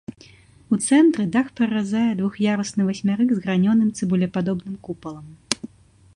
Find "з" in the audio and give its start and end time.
3.37-3.45